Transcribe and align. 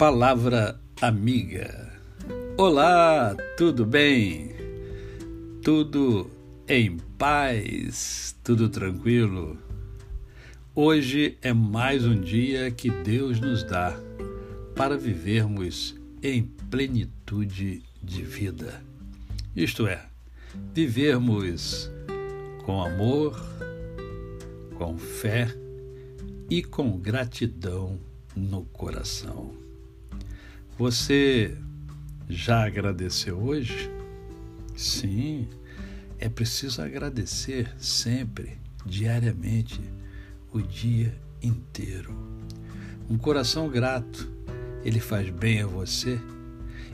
Palavra 0.00 0.80
Amiga. 1.02 1.92
Olá, 2.56 3.36
tudo 3.58 3.84
bem? 3.84 4.48
Tudo 5.62 6.30
em 6.66 6.96
paz? 7.18 8.34
Tudo 8.42 8.70
tranquilo? 8.70 9.58
Hoje 10.74 11.36
é 11.42 11.52
mais 11.52 12.06
um 12.06 12.18
dia 12.18 12.70
que 12.70 12.88
Deus 12.88 13.40
nos 13.40 13.62
dá 13.62 13.94
para 14.74 14.96
vivermos 14.96 15.94
em 16.22 16.44
plenitude 16.70 17.82
de 18.02 18.22
vida. 18.22 18.82
Isto 19.54 19.86
é, 19.86 20.02
vivermos 20.72 21.90
com 22.64 22.82
amor, 22.82 23.38
com 24.78 24.96
fé 24.96 25.46
e 26.48 26.62
com 26.62 26.96
gratidão 26.96 28.00
no 28.34 28.64
coração. 28.64 29.69
Você 30.80 31.58
já 32.26 32.64
agradeceu 32.64 33.36
hoje? 33.36 33.90
Sim, 34.74 35.46
é 36.18 36.26
preciso 36.26 36.80
agradecer 36.80 37.70
sempre, 37.76 38.56
diariamente, 38.86 39.78
o 40.50 40.62
dia 40.62 41.14
inteiro. 41.42 42.16
Um 43.10 43.18
coração 43.18 43.68
grato, 43.68 44.26
ele 44.82 45.00
faz 45.00 45.28
bem 45.28 45.60
a 45.60 45.66
você 45.66 46.18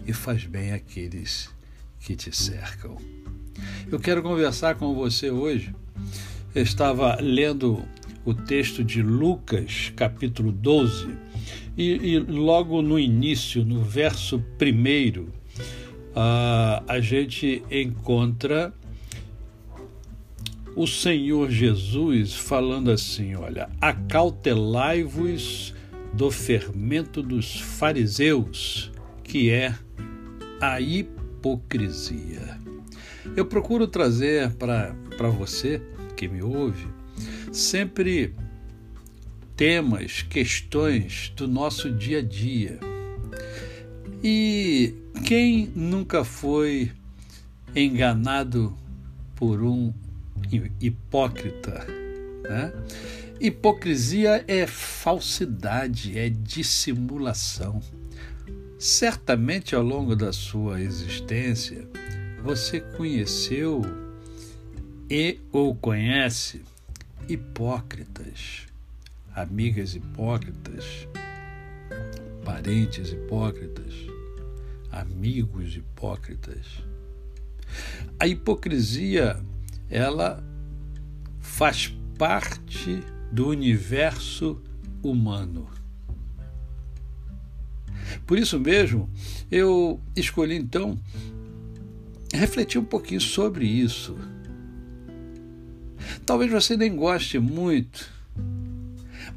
e 0.05 0.13
faz 0.13 0.45
bem 0.45 0.73
àqueles 0.73 1.49
que 2.01 2.17
te 2.17 2.37
cercam. 2.37 2.97
Eu 3.89 4.01
quero 4.01 4.21
conversar 4.21 4.75
com 4.75 4.97
você 4.97 5.31
hoje. 5.31 5.73
Eu 6.53 6.65
estava 6.65 7.21
lendo 7.21 7.87
o 8.27 8.35
texto 8.35 8.83
de 8.83 9.01
Lucas, 9.01 9.93
capítulo 9.95 10.51
12, 10.51 11.17
e, 11.77 12.15
e 12.15 12.19
logo 12.19 12.83
no 12.83 12.99
início, 12.99 13.65
no 13.65 13.83
verso 13.83 14.43
primeiro, 14.59 15.33
uh, 16.11 16.83
a 16.89 16.99
gente 17.01 17.63
encontra 17.71 18.75
o 20.75 20.89
Senhor 20.89 21.49
Jesus 21.51 22.35
falando 22.35 22.91
assim: 22.91 23.37
olha, 23.37 23.71
acautelai-vos 23.81 25.73
do 26.13 26.29
fermento 26.29 27.23
dos 27.23 27.61
fariseus, 27.61 28.91
que 29.23 29.51
é 29.51 29.73
a 30.61 30.81
hipocrisia. 30.81 32.59
Eu 33.37 33.47
procuro 33.47 33.87
trazer 33.87 34.53
para 34.55 35.29
você 35.31 35.81
que 36.17 36.27
me 36.27 36.43
ouve 36.43 36.97
sempre 37.57 38.35
temas, 39.57 40.23
questões 40.23 41.33
do 41.35 41.49
nosso 41.49 41.91
dia 41.91 42.19
a 42.19 42.23
dia. 42.23 42.79
E 44.23 44.95
quem 45.25 45.73
nunca 45.75 46.23
foi 46.23 46.93
enganado 47.75 48.77
por 49.35 49.63
um 49.63 49.93
hipócrita? 50.81 51.87
Né? 52.43 52.73
Hipocrisia 53.41 54.45
é 54.47 54.67
falsidade, 54.67 56.19
é 56.19 56.29
dissimulação. 56.29 57.81
Certamente 58.79 59.75
ao 59.75 59.83
longo 59.83 60.15
da 60.15 60.33
sua 60.33 60.83
existência 60.83 61.89
você 62.43 62.81
conheceu 62.81 63.83
e 65.09 65.41
ou 65.51 65.75
conhece 65.75 66.63
hipócritas, 67.29 68.67
amigas 69.35 69.95
hipócritas, 69.95 71.09
parentes 72.45 73.13
hipócritas, 73.13 73.93
amigos 74.93 75.77
hipócritas. 75.77 76.85
A 78.19 78.27
hipocrisia, 78.27 79.43
ela 79.91 80.43
faz 81.41 81.95
parte 82.17 83.03
do 83.33 83.49
universo 83.49 84.63
humano. 85.03 85.69
Por 88.27 88.39
isso 88.39 88.59
mesmo, 88.59 89.11
eu 89.51 90.01
escolhi 90.15 90.57
então 90.57 90.99
refletir 92.33 92.79
um 92.79 92.85
pouquinho 92.85 93.21
sobre 93.21 93.67
isso 93.67 94.17
Talvez 96.25 96.51
você 96.51 96.77
nem 96.77 96.95
goste 96.95 97.39
muito, 97.39 98.11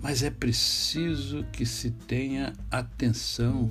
mas 0.01 0.23
é 0.23 0.29
preciso 0.29 1.45
que 1.51 1.65
se 1.65 1.91
tenha 1.91 2.53
atenção, 2.71 3.69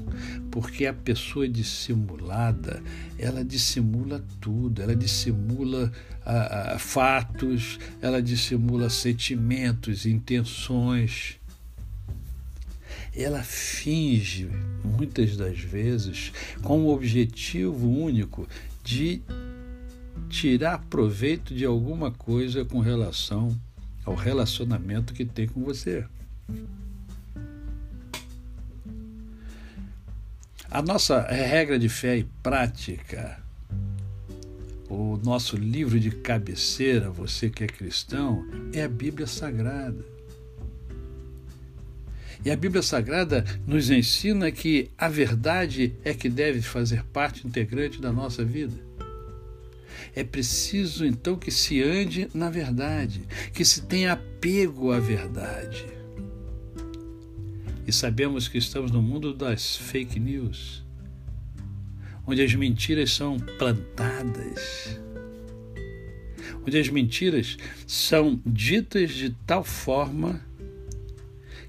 porque 0.51 0.87
a 0.87 0.93
pessoa 0.93 1.49
dissimulada, 1.49 2.83
ela 3.19 3.45
dissimula 3.45 4.23
tudo, 4.41 4.83
ela 4.83 4.95
dissimula 4.95 5.91
ah, 6.25 6.75
ah, 6.75 6.79
fatos, 6.79 7.79
ela 8.03 8.21
dissimula 8.21 8.91
sentimentos, 8.91 10.05
intenções. 10.05 11.37
Ela 13.17 13.43
finge, 13.43 14.49
muitas 14.85 15.37
das 15.37 15.59
vezes, 15.59 16.33
com 16.63 16.83
o 16.83 16.95
objetivo 16.95 17.89
único 17.89 18.47
de 18.85 19.23
tirar 20.29 20.79
proveito 20.91 21.55
de 21.55 21.65
alguma 21.65 22.11
coisa 22.11 22.65
com 22.65 22.81
relação 22.81 23.59
ao 24.05 24.15
relacionamento 24.15 25.13
que 25.13 25.25
tem 25.25 25.47
com 25.47 25.63
você. 25.63 26.05
A 30.71 30.83
nossa 30.83 31.23
regra 31.23 31.79
de 31.79 31.89
fé 31.89 32.19
e 32.19 32.25
prática, 32.43 33.43
o 34.89 35.19
nosso 35.25 35.57
livro 35.57 35.99
de 35.99 36.11
cabeceira, 36.11 37.11
você 37.11 37.49
que 37.49 37.65
é 37.65 37.67
cristão, 37.67 38.47
é 38.73 38.83
a 38.83 38.89
Bíblia 38.89 39.27
Sagrada. 39.27 40.05
E 42.45 42.51
a 42.51 42.57
Bíblia 42.57 42.83
Sagrada 42.83 43.45
nos 43.67 43.91
ensina 43.91 44.51
que 44.53 44.91
a 44.97 45.09
verdade 45.09 45.95
é 46.05 46.15
que 46.15 46.29
deve 46.29 46.63
fazer 46.63 47.03
parte 47.05 47.47
integrante 47.47 48.01
da 48.01 48.13
nossa 48.13 48.45
vida. 48.45 48.75
É 50.15 50.25
preciso 50.25 51.05
então 51.05 51.37
que 51.37 51.51
se 51.51 51.83
ande 51.83 52.29
na 52.35 52.51
verdade, 52.51 53.23
que 53.53 53.65
se 53.65 53.83
tenha 53.83 54.13
apego 54.13 54.93
à 54.93 55.01
verdade. 55.01 55.87
E 57.87 57.93
sabemos 57.93 58.49
que 58.49 58.59
estamos 58.59 58.91
no 58.91 59.01
mundo 59.01 59.33
das 59.33 59.77
fake 59.77 60.21
news, 60.21 60.85
onde 62.27 62.43
as 62.43 62.55
mentiras 62.55 63.13
são 63.13 63.39
plantadas, 63.39 65.01
onde 66.67 66.79
as 66.79 66.89
mentiras 66.89 67.57
são 67.87 68.41
ditas 68.45 69.11
de 69.13 69.31
tal 69.47 69.65
forma 69.65 70.41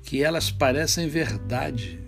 que 0.03 0.21
elas 0.21 0.51
parecem 0.51 1.07
verdade 1.07 1.99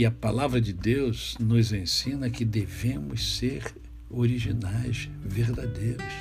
E 0.00 0.06
a 0.06 0.10
palavra 0.10 0.62
de 0.62 0.72
Deus 0.72 1.36
nos 1.38 1.74
ensina 1.74 2.30
que 2.30 2.42
devemos 2.42 3.36
ser 3.36 3.62
originais, 4.08 5.10
verdadeiros. 5.22 6.14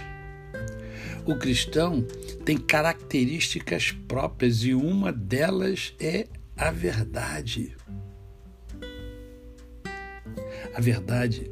O 1.26 1.34
cristão 1.38 2.06
tem 2.44 2.58
características 2.58 3.94
próprias 4.06 4.66
e 4.66 4.74
uma 4.74 5.14
delas 5.14 5.94
é 5.98 6.28
a 6.58 6.72
verdade. 6.72 7.74
A 10.76 10.82
verdade 10.82 11.50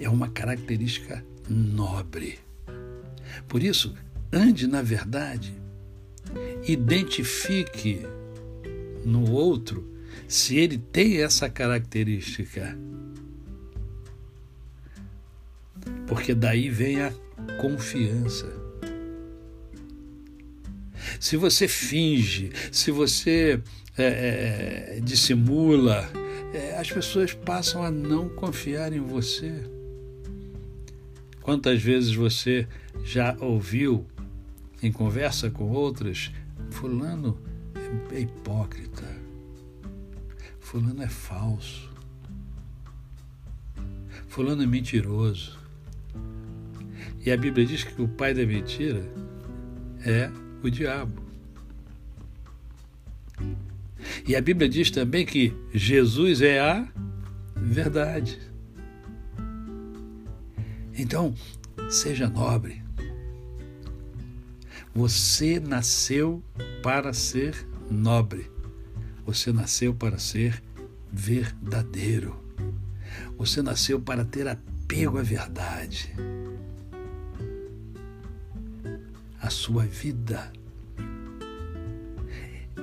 é 0.00 0.08
uma 0.08 0.30
característica 0.30 1.22
nobre. 1.46 2.38
Por 3.46 3.62
isso, 3.62 3.94
ande 4.32 4.66
na 4.66 4.80
verdade, 4.80 5.52
identifique 6.66 8.00
no 9.04 9.30
outro 9.30 9.94
se 10.28 10.56
ele 10.56 10.78
tem 10.78 11.22
essa 11.22 11.48
característica. 11.48 12.76
Porque 16.06 16.34
daí 16.34 16.68
vem 16.68 17.02
a 17.02 17.12
confiança. 17.60 18.52
Se 21.20 21.36
você 21.36 21.68
finge, 21.68 22.50
se 22.70 22.90
você 22.90 23.60
é, 23.96 24.96
é, 24.96 25.00
dissimula, 25.00 26.08
é, 26.52 26.76
as 26.78 26.90
pessoas 26.90 27.32
passam 27.32 27.82
a 27.82 27.90
não 27.90 28.28
confiar 28.28 28.92
em 28.92 29.00
você. 29.00 29.52
Quantas 31.40 31.80
vezes 31.80 32.14
você 32.14 32.66
já 33.04 33.36
ouviu 33.40 34.04
em 34.82 34.90
conversa 34.90 35.50
com 35.50 35.70
outras, 35.70 36.30
Fulano 36.70 37.38
é 38.12 38.20
hipócrita, 38.20 38.85
Fulano 40.76 41.02
é 41.02 41.08
falso. 41.08 41.90
Fulano 44.28 44.62
é 44.62 44.66
mentiroso. 44.66 45.58
E 47.24 47.32
a 47.32 47.36
Bíblia 47.38 47.64
diz 47.64 47.82
que 47.82 48.02
o 48.02 48.06
pai 48.06 48.34
da 48.34 48.44
mentira 48.44 49.02
é 50.04 50.30
o 50.62 50.70
diabo. 50.70 51.22
E 54.28 54.36
a 54.36 54.40
Bíblia 54.42 54.68
diz 54.68 54.90
também 54.90 55.24
que 55.24 55.56
Jesus 55.72 56.42
é 56.42 56.60
a 56.60 56.86
verdade. 57.56 58.38
Então, 60.92 61.34
seja 61.88 62.28
nobre. 62.28 62.82
Você 64.94 65.58
nasceu 65.58 66.44
para 66.82 67.14
ser 67.14 67.66
nobre. 67.90 68.54
Você 69.24 69.52
nasceu 69.52 69.92
para 69.92 70.18
ser 70.18 70.65
verdadeiro. 71.16 72.36
Você 73.38 73.62
nasceu 73.62 73.98
para 73.98 74.24
ter 74.24 74.46
apego 74.46 75.18
à 75.18 75.22
verdade. 75.22 76.14
A 79.40 79.48
sua 79.48 79.84
vida 79.84 80.52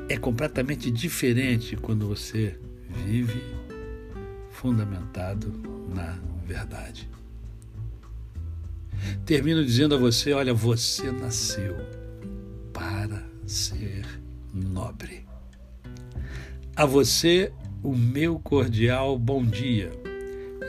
é 0.10 0.18
completamente 0.18 0.90
diferente 0.90 1.78
quando 1.78 2.08
você 2.08 2.60
vive 3.06 3.42
fundamentado 4.50 5.54
na 5.94 6.18
verdade. 6.46 7.08
Termino 9.26 9.64
dizendo 9.64 9.94
a 9.96 9.98
você: 9.98 10.34
olha, 10.34 10.54
você 10.54 11.12
nasceu 11.12 11.76
para 12.72 13.24
ser 13.46 14.06
nobre. 14.54 15.26
A 16.76 16.86
você, 16.86 17.52
o 17.84 17.94
meu 17.94 18.40
cordial 18.40 19.20
bom 19.20 19.46
dia. 19.46 19.92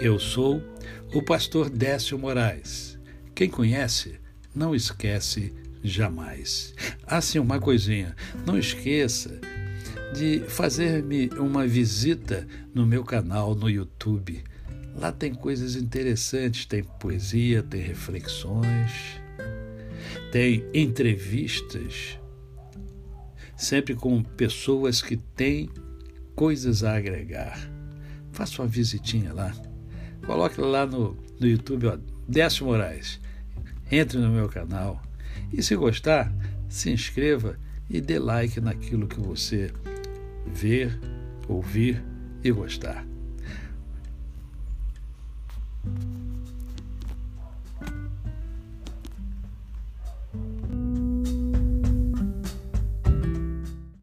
Eu 0.01 0.19
sou 0.19 0.61
o 1.15 1.23
pastor 1.23 1.71
Décio 1.71 2.19
Moraes. 2.19 2.99
Quem 3.33 3.49
conhece, 3.49 4.19
não 4.53 4.75
esquece 4.75 5.55
jamais. 5.83 6.75
Assim, 7.07 7.39
uma 7.39 7.61
coisinha, 7.61 8.17
não 8.45 8.59
esqueça 8.59 9.41
de 10.13 10.41
fazer-me 10.49 11.29
uma 11.39 11.67
visita 11.69 12.49
no 12.75 12.85
meu 12.85 13.05
canal 13.05 13.55
no 13.55 13.71
YouTube. 13.71 14.43
Lá 14.97 15.13
tem 15.13 15.33
coisas 15.33 15.77
interessantes, 15.77 16.67
tem 16.67 16.83
poesia, 16.83 17.63
tem 17.63 17.81
reflexões, 17.81 19.21
tem 20.33 20.65
entrevistas, 20.75 22.19
sempre 23.57 23.95
com 23.95 24.21
pessoas 24.21 25.01
que 25.01 25.17
têm 25.17 25.71
coisas 26.35 26.83
a 26.85 26.97
agregar. 26.97 27.59
Faça 28.33 28.63
uma 28.63 28.69
visitinha 28.69 29.33
lá. 29.33 29.53
Coloque 30.27 30.61
lá 30.61 30.87
no, 30.87 31.17
no 31.39 31.47
YouTube, 31.47 31.87
ó, 31.87 31.99
Décio 32.29 32.67
Moraes. 32.67 33.21
Entre 33.91 34.19
no 34.19 34.31
meu 34.31 34.49
canal 34.49 35.01
e 35.53 35.63
se 35.63 35.77
gostar, 35.77 36.33
se 36.69 36.91
inscreva 36.91 37.59
e 37.89 38.01
dê 38.01 38.19
like 38.19 38.61
naquilo 38.61 39.07
que 39.07 39.21
você 39.21 39.71
ver, 40.47 40.99
ouvir 41.49 42.03
e 42.43 42.51
gostar. 42.51 43.07